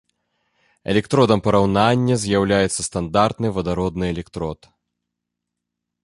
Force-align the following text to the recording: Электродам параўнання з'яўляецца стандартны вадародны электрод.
Электродам 0.91 1.39
параўнання 1.47 2.15
з'яўляецца 2.23 2.81
стандартны 2.89 3.47
вадародны 3.59 4.05
электрод. 4.15 4.59